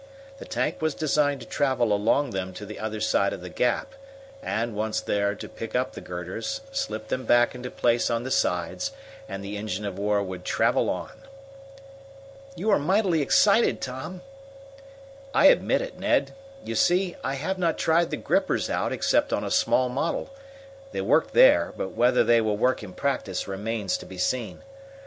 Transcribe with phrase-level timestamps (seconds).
[0.39, 3.93] The tank was designed to travel along them to the other side of the gap,
[4.41, 8.31] and, once there, to pick up the girders, slip them back into place on the
[8.31, 8.93] sides,
[9.29, 11.11] and the engine of war would travel on.
[12.55, 14.21] "You are mightily excited, Tom.
[15.35, 16.31] "I admit it, Ned.
[16.63, 20.31] You see, I have not tried the grippers out except on a small model.
[20.93, 24.63] They worked there, but whether they will work in practice remains to be seen.